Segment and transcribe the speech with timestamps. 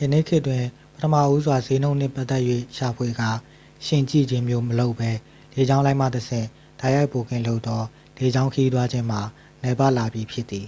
[0.00, 2.42] ယနေ့ခေတ်တွင် ပထမဦးစွာ စျေးနှုန်းနှင့်ပတ်သက်၍
[2.76, 3.30] ရှာဖွေကာ
[3.86, 5.10] ယှဉ်ကြည့်ခြင်းမျိုးမလုပ်ဘဲ
[5.54, 6.46] လေကြောင်းလိုင်းမှတဆင့်
[6.80, 7.82] တိုက်ရိုက်ဘွတ်ကင်လုပ်သော
[8.16, 9.22] လေကြောင်းခရီးသွားခြင်းမှာ
[9.62, 10.66] နည်းပါးလာပြီ ဖြစ်သည်